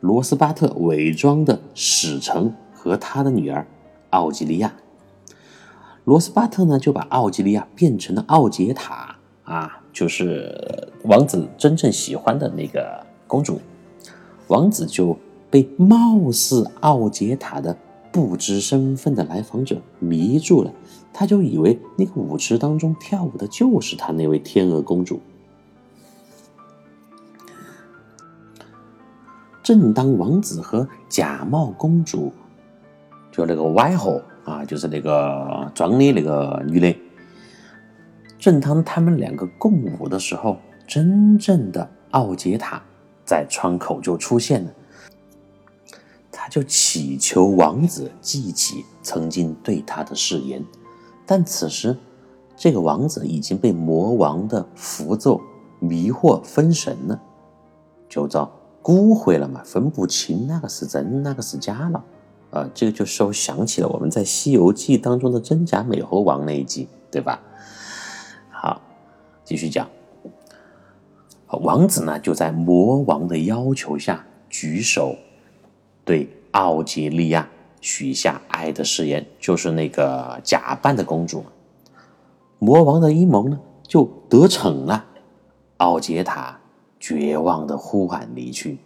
[0.00, 3.64] 罗斯巴特伪装的使臣和他的女儿
[4.10, 4.74] 奥吉利亚。
[6.04, 13.60] 罗斯巴特呢，就把奥吉利亚变成了奥杰塔啊，就是王子真正喜欢的那个公主。
[14.48, 15.16] 王子就。
[15.52, 17.76] 被貌似奥杰塔的
[18.12, 20.72] 不知身份的来访者迷住了，
[21.12, 25.20] 他就以为那个舞池当中跳舞的就是他那位天鹅公主。
[29.62, 32.32] 正当王子和假冒公主，
[33.30, 36.96] 就那个歪货啊，就是那个装的那个女的，
[38.36, 40.56] 正当他们两个共舞的时候，
[40.88, 42.82] 真正的奥杰塔
[43.24, 44.72] 在窗口就出现了。
[46.42, 50.64] 他就祈求王子记起曾经对他的誓言，
[51.26, 51.94] 但此时
[52.56, 55.38] 这个王子已经被魔王的符咒
[55.80, 57.20] 迷惑分神了，
[58.08, 58.50] 就遭
[58.82, 62.02] 蛊惑了嘛，分不清那个是真，那个是假了。
[62.52, 67.38] 啊，这个就使我想起了我们在《西游记》当中的真假美猴王那一集，对吧？
[68.50, 68.80] 好，
[69.44, 69.86] 继续讲。
[71.48, 75.14] 王子呢，就在魔王的要求下举手。
[76.10, 77.48] 对奥吉利亚
[77.80, 81.44] 许下爱的誓言，就是那个假扮的公主。
[82.58, 85.04] 魔王的阴谋呢就得逞了。
[85.76, 86.58] 奥杰塔
[86.98, 88.78] 绝望的呼喊离去。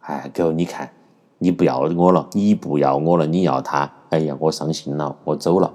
[0.00, 0.90] 哎，哥，你看，
[1.38, 3.88] 你不要我了，你不要我了，你要他。
[4.10, 5.72] 哎呀，我伤心了，我走了。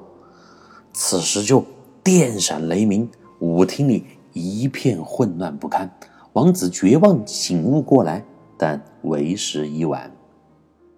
[0.92, 1.64] 此时就
[2.04, 5.90] 电闪雷鸣，舞厅里一片混乱不堪。
[6.34, 8.26] 王子绝望醒悟过来，
[8.58, 10.12] 但为时已晚。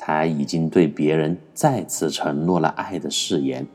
[0.01, 3.67] 他已经对别人再次承诺了爱的誓言。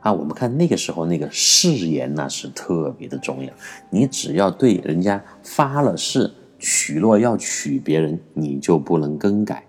[0.00, 3.52] 啊，我们看那个时候那个誓言呢是特别的重要。
[3.90, 9.64] 你只要对人家发了誓，许诺要娶别人，你就不能更改。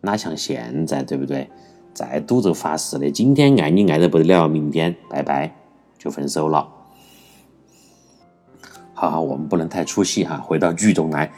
[0.00, 1.48] 哪像现在，对不对？
[1.92, 5.54] 再赌这发誓的，今天爱你爱得不得了，明天拜拜
[5.96, 6.68] 就分手了。
[8.94, 11.30] 好好，我们不能太出戏哈，回到剧中来。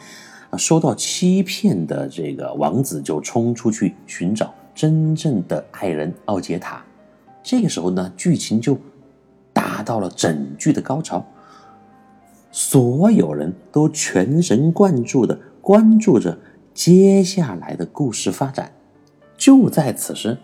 [0.57, 6.83] 受到欺骗的这个王子就冲出去寻找真正的爱人奥杰塔。
[7.43, 8.77] 这个时候呢，剧情就
[9.53, 11.25] 达到了整剧的高潮，
[12.51, 16.37] 所有人都全神贯注的关注着
[16.73, 18.71] 接下来的故事发展。
[19.37, 20.37] 就在此时，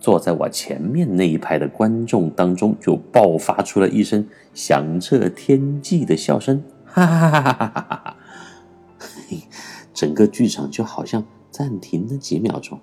[0.00, 8.16] 坐在我前面那一排的观众当中，就爆发出了一声响彻天际的笑声，哈哈哈哈哈哈
[9.94, 12.78] 整个剧场就好像暂停了几秒钟。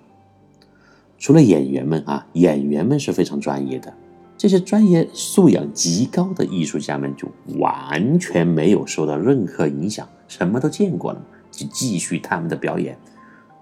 [1.18, 3.92] 除了演员们啊，演员们是非常专业的，
[4.38, 12.96] 这些专业素养极高的艺术家们就完全没有受到任何影响，什么都见过了，就继续他们的表演。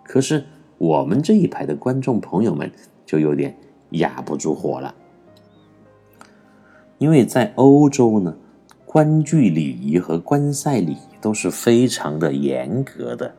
[0.05, 0.45] 可是
[0.79, 2.71] 我们这一排的观众朋友们
[3.05, 3.57] 就有点
[3.91, 4.95] 压不住火了，
[6.99, 8.37] 因为在欧洲呢，
[8.85, 13.35] 观剧礼仪和观赛礼仪都是非常的严格的，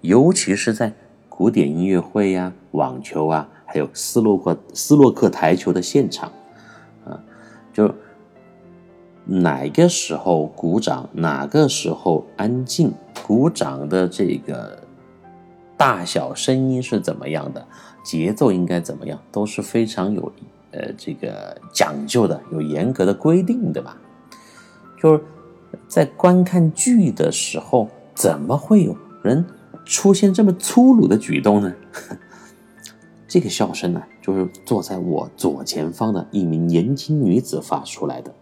[0.00, 0.92] 尤其是在
[1.28, 3.48] 古典音乐会呀、网球啊。
[3.68, 6.32] 还有斯洛克斯洛克台球的现场，
[7.04, 7.20] 啊，
[7.72, 7.92] 就
[9.24, 12.92] 哪个时候鼓掌，哪个时候安静，
[13.26, 14.78] 鼓掌的这个
[15.76, 17.66] 大小声音是怎么样的，
[18.04, 20.32] 节奏应该怎么样，都是非常有
[20.70, 23.96] 呃这个讲究的，有严格的规定的吧？
[25.02, 25.20] 就是
[25.88, 29.44] 在观看剧的时候，怎么会有人
[29.84, 31.72] 出现这么粗鲁的举动呢？
[33.28, 38.32] 这个笑声呢，就是坐在我左前方的一名年轻女子发出来的。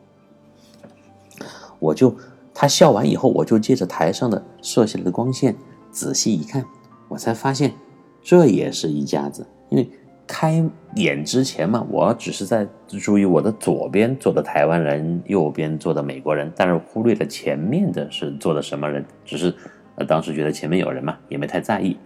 [1.79, 2.15] 我就，
[2.53, 5.57] 她笑完以后，我就借着台上的射下来的光线
[5.91, 6.65] 仔细一看，
[7.09, 7.75] 我才发现
[8.23, 9.47] 这也是一家子。
[9.71, 9.91] 因为
[10.27, 10.65] 开
[10.97, 19.55] 演之前嘛，我只是在注意我的左边坐的台湾人，右边坐的美国人，但是忽略了前面的是坐的什么人，只是
[19.97, 21.97] 呃当时觉得前面有人嘛，也没太在意。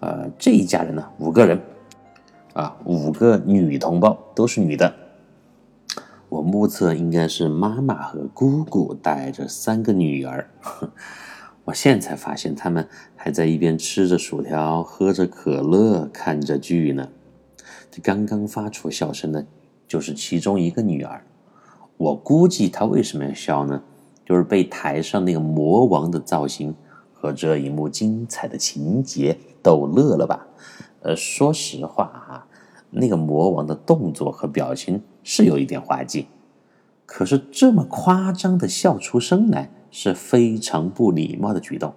[0.00, 1.60] 呃，这一家人呢，五个人，
[2.52, 4.92] 啊，五个女同胞都是女的。
[6.28, 10.50] 我目测应该是妈妈和姑姑带着三个女儿。
[11.66, 17.08] 我现在才发现，他们还在一边吃着薯条，喝着可乐，看着剧呢。
[17.90, 19.44] 这刚刚发出笑声的，
[19.88, 21.24] 就是其中一个女儿。
[21.96, 23.82] 我估计她为什么要笑呢？
[24.24, 26.72] 就是被台上那个魔王的造型
[27.12, 29.36] 和这一幕精彩的情节。
[29.60, 30.46] 逗乐了吧？
[31.00, 32.46] 呃，说实话啊，
[32.90, 36.28] 那个魔王的动作和表情是有一点滑稽，
[37.04, 41.94] 可是这么夸张的笑出声来是非常不礼貌的举动。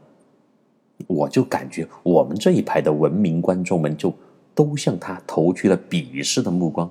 [1.06, 4.14] 我就感觉我们这一排的文明观众们就
[4.56, 6.90] 都向他投去了鄙视的目光。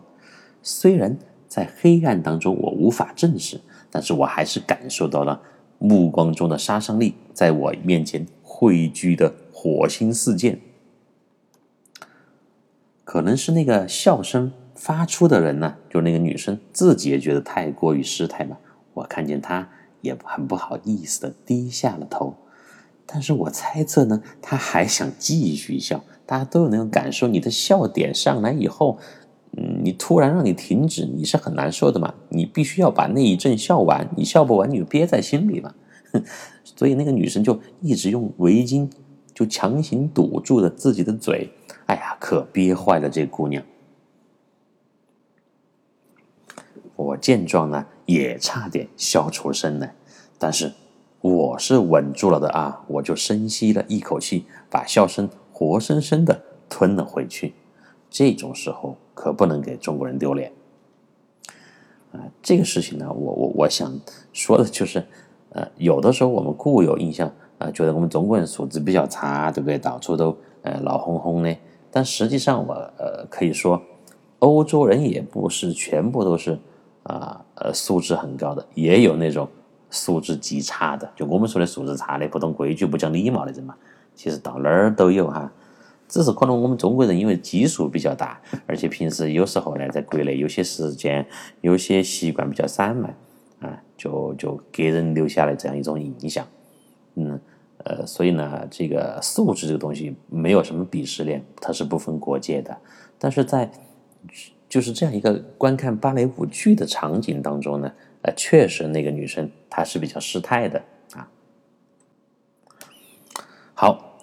[0.62, 1.16] 虽然
[1.48, 3.58] 在黑暗当中我无法证实，
[3.90, 5.40] 但是我还是感受到了
[5.78, 10.60] 目光中的杀伤力，在我面前汇聚的火星四溅。
[13.02, 18.58] 可能是那个笑声发出的人呢，就那个女生自己也觉得太过于失态吧。
[18.92, 19.70] 我看见她
[20.00, 22.34] 也很不好意思的低下了头，
[23.06, 26.04] 但是我猜测呢，她还想继续笑。
[26.26, 28.98] 大家都有那种感受，你的笑点上来以后，
[29.56, 32.14] 嗯，你突然让你停止，你是很难受的嘛。
[32.28, 35.74] 你必须要把那一阵笑完，你笑不完你就憋在心里嘛。
[36.62, 38.90] 所以那个女生就一直用围巾
[39.34, 41.50] 就强行堵住了自己的嘴。
[41.86, 43.64] 哎呀，可憋坏了这姑娘！
[46.94, 49.94] 我见状呢，也差点笑出声来，
[50.38, 50.72] 但是
[51.20, 52.82] 我是稳住了的啊！
[52.86, 56.40] 我就深吸了一口气，把笑声活生生的
[56.70, 57.52] 吞了回去。
[58.08, 60.50] 这种时候可不能给中国人丢脸
[62.12, 62.24] 啊！
[62.42, 63.94] 这个事情呢，我我我想
[64.32, 65.06] 说的就是，
[65.50, 69.76] 呃，有的时候我们固有印象啊，觉得我们中国人素质比较差，对不对？
[69.76, 71.54] 到处都呃闹哄哄的。
[71.90, 73.82] 但实际上，我呃可以说，
[74.38, 76.58] 欧洲人也不是全部都是
[77.02, 79.48] 啊呃素质很高的，也有那种
[79.90, 81.10] 素质极差的。
[81.14, 83.74] 就我们说的素质差的，不懂规矩、不讲礼貌的人嘛，
[84.14, 85.50] 其实到哪儿都有哈。
[86.08, 91.26] 只是可能我们中国人因为基数比较大，而且平时有时候呢，在国内有些时间、
[91.60, 93.14] 有些习惯比较散漫
[93.60, 96.46] 啊，就就给人留下了这样一种印象，
[97.14, 97.40] 嗯。
[97.84, 102.76] 呃，所以呢，这个素质这个东西没有什么鄙视链，它是不分国界的。
[103.20, 103.70] 但是在
[104.68, 107.90] 就是这样一个观看芭蕾舞剧的场景当中呢，
[108.22, 110.82] 呃，确实那个女生她是比较失态的
[111.14, 111.30] 啊。
[113.74, 114.18] 好，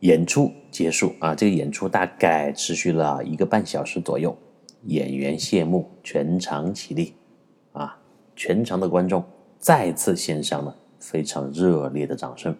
[0.00, 4.36] 演出结束啊，这个演出大概持续了一个半小时左右，
[4.84, 7.14] 演员谢幕，全场起立
[7.72, 7.98] 啊，
[8.36, 9.24] 全场的观众
[9.58, 12.54] 再次献上了非常热烈的掌声。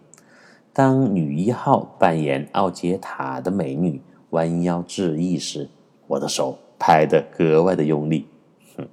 [0.73, 4.01] 当女一号扮演奥杰塔的美女
[4.31, 5.69] 弯腰致意时，
[6.07, 8.27] 我的手拍的格外的用力。
[8.75, 8.85] 哼，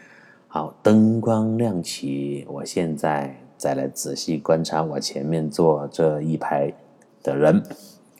[0.48, 6.72] 好，灯光亮起，我现在再来仔细观察我前面坐这一排
[7.22, 7.62] 的人，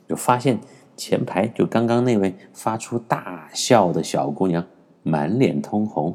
[0.06, 0.60] 就发现
[0.94, 4.62] 前排就刚刚那位发出大笑的小姑娘，
[5.02, 6.14] 满脸通红。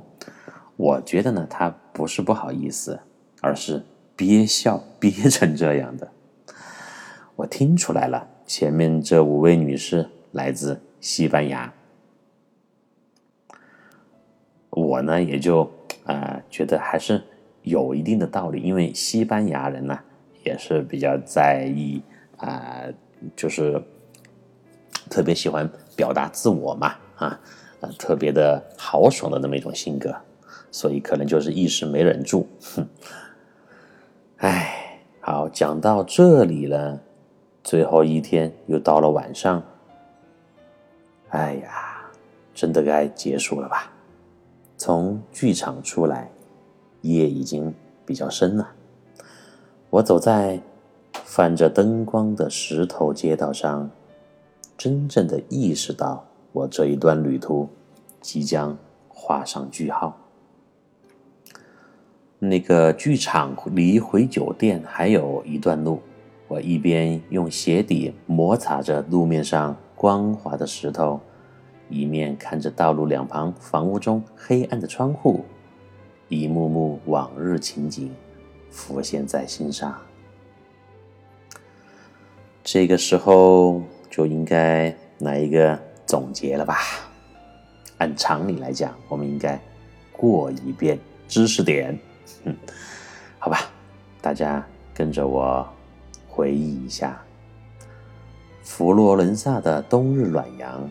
[0.78, 2.99] 我觉得呢，她不是不好意思，
[3.41, 3.84] 而是
[4.16, 6.07] 憋笑憋成这样的。
[7.36, 11.74] 我听出来了，前面这五位女士来自西班牙。
[15.10, 15.70] 呢，也就
[16.05, 17.22] 啊觉得还是
[17.64, 19.99] 有一定的道理，因为西班牙人呢
[20.43, 22.01] 也是比较在意
[22.38, 22.84] 啊，
[23.36, 23.82] 就是
[25.10, 27.39] 特别喜欢表达自我嘛，啊，
[27.97, 30.16] 特别的豪爽的那么一种性格。
[30.72, 32.88] 所以可能就是一时没忍住，哼，
[34.38, 37.01] 哎，好，讲到这里了，
[37.64, 39.64] 最后一天又到了晚上，
[41.30, 42.12] 哎呀，
[42.53, 43.91] 真的该结束了吧？
[44.80, 46.32] 从剧场出来，
[47.02, 47.76] 夜已经
[48.06, 48.72] 比较深了。
[49.90, 50.62] 我走在
[51.12, 53.92] 泛着灯光的石头街道上，
[54.78, 57.68] 真正的意识到我这一段旅途
[58.22, 58.78] 即将
[59.10, 60.18] 画上句号。
[62.40, 66.00] 那个剧场离回酒店还有一段路，
[66.48, 71.20] 我一边用鞋底摩擦着路面上光滑的石头，
[71.90, 75.44] 一面看着道路两旁房屋中黑暗的窗户，
[76.28, 78.16] 一幕幕往日情景
[78.70, 80.00] 浮现在心上。
[82.64, 86.78] 这个时候就应该来一个总结了吧？
[87.98, 89.60] 按常理来讲，我们应该
[90.12, 91.98] 过一遍知识点。
[92.44, 92.56] 嗯，
[93.40, 93.60] 好吧，
[94.22, 94.64] 大家
[94.94, 95.68] 跟着我
[96.28, 97.20] 回忆一下：
[98.62, 100.90] 佛罗伦萨的冬日暖阳，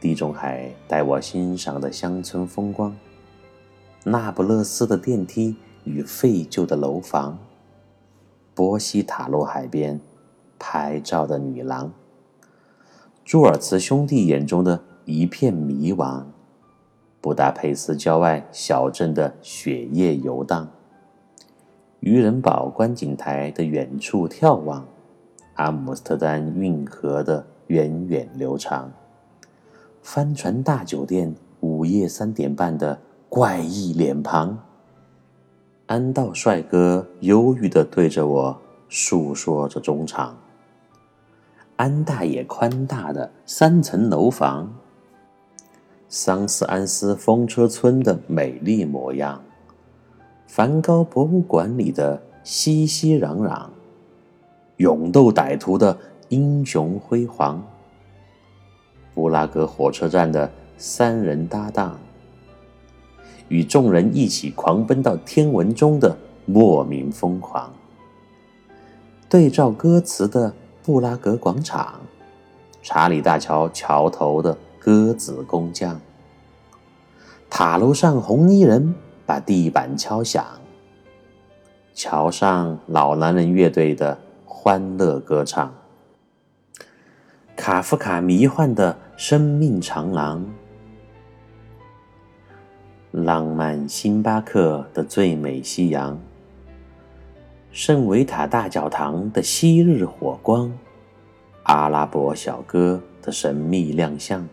[0.00, 2.96] 地中海带我欣赏的乡村风光，
[4.04, 7.38] 那不勒斯的电梯与废旧的楼房，
[8.54, 10.00] 波西塔洛海边
[10.58, 11.92] 拍照的女郎，
[13.24, 16.24] 朱尔茨兄弟眼中的一片迷惘。
[17.20, 20.68] 布达佩斯郊外小镇的雪夜游荡，
[21.98, 24.86] 渔人堡观景台的远处眺望，
[25.54, 28.92] 阿姆斯特丹运河的源远流长，
[30.10, 32.98] 帆船大酒店午夜三点半的
[33.28, 34.58] 怪异脸庞，
[35.84, 40.34] 安道帅哥忧郁地对着我诉说着衷肠，
[41.76, 44.74] 安大爷宽大的三层楼房。
[46.08, 49.42] 桑斯安斯风车村的美丽模样，
[50.46, 53.66] 梵高博物馆里的熙熙攘攘，
[54.78, 55.98] 勇斗歹徒的
[56.30, 57.62] 英雄辉煌，
[59.18, 61.98] 布拉格火车站的三人搭档，
[63.48, 66.16] 与众人一起狂奔到天文中的
[66.46, 67.74] 莫名疯狂，
[69.28, 70.54] 对照歌词的
[70.84, 71.98] 布拉格广场，
[72.80, 74.56] 查理大桥桥头的。
[74.78, 76.00] 鸽子工匠，
[77.50, 78.94] 塔楼上红衣人
[79.26, 80.46] 把地板敲响。
[81.92, 84.16] 桥上老男人乐队的
[84.46, 85.74] 欢乐歌唱。
[87.54, 90.46] 卡夫卡迷幻的生命长廊。
[93.10, 96.16] 浪漫星巴克的最美夕阳。
[97.72, 100.72] 圣维塔大教堂的昔日火光。
[101.64, 104.48] 阿拉伯小哥的神秘亮相。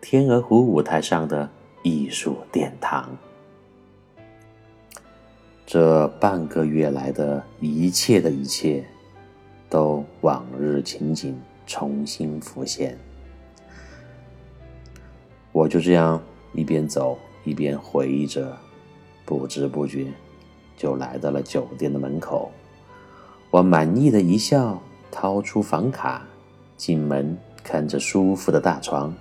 [0.00, 1.46] 天鹅湖舞台上的
[1.82, 3.14] 艺术殿堂，
[5.66, 8.82] 这半个月来的一切的一切，
[9.68, 12.96] 都往日情景重新浮现。
[15.52, 16.22] 我就这样
[16.52, 18.56] 一边走一边回忆着，
[19.24, 20.06] 不知不觉
[20.76, 22.50] 就来到了酒店的门口。
[23.50, 24.80] 我满意的一笑，
[25.10, 26.24] 掏出房卡，
[26.76, 29.12] 进门看着舒服的大床。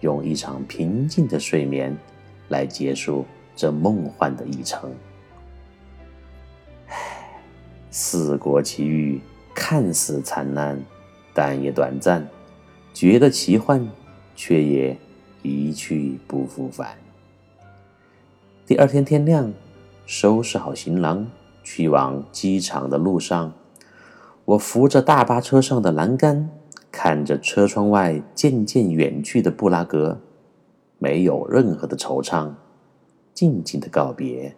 [0.00, 1.96] 用一场平静的睡眠
[2.48, 3.24] 来结束
[3.56, 4.92] 这梦幻的一程。
[6.88, 6.96] 唉，
[7.90, 9.20] 四国奇遇
[9.54, 10.80] 看似灿烂，
[11.34, 12.22] 但也短暂；
[12.94, 13.88] 觉得奇幻，
[14.36, 14.96] 却也
[15.48, 16.96] 一去不复返。
[18.66, 19.52] 第二天天亮，
[20.06, 21.26] 收拾好行囊，
[21.64, 23.52] 去往机场的路上，
[24.44, 26.50] 我扶着大巴车上的栏杆。
[26.90, 30.18] 看着车窗外渐渐远去的布拉格，
[30.98, 32.50] 没有任何的惆怅，
[33.34, 34.56] 静静的告别，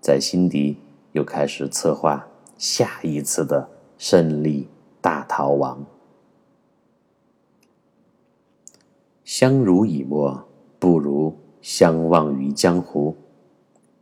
[0.00, 0.78] 在心底
[1.12, 2.26] 又开始策划
[2.56, 3.68] 下一次的
[3.98, 4.66] 胜利
[5.02, 5.84] 大逃亡。
[9.26, 10.40] 相濡以沫，
[10.78, 13.16] 不如相忘于江湖。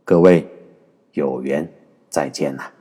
[0.03, 0.47] 各位，
[1.13, 1.67] 有缘
[2.11, 2.71] 再见啦！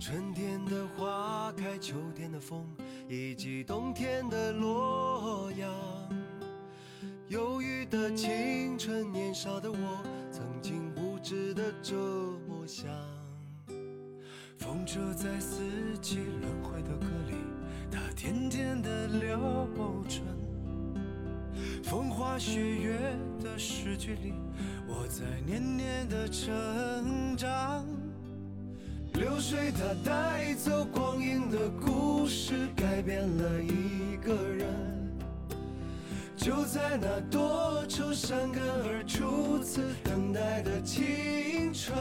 [0.00, 2.64] 春天的花开，秋天的风，
[3.10, 5.70] 以及冬天的洛阳。
[7.28, 12.86] 忧郁的青春，年少的我，曾经无知的这么想。
[14.56, 15.60] 风车在四
[16.00, 17.06] 季轮回的歌，
[17.94, 19.38] 它甜甜的流
[20.08, 20.20] 转。
[21.84, 22.98] 风花雪月
[23.40, 24.32] 的诗句里，
[24.88, 27.86] 我在年年的成长。
[29.12, 34.66] 流水它带走光阴的故事，改变了一个人。
[36.36, 41.96] 就在那多愁善感而初次等待的青春。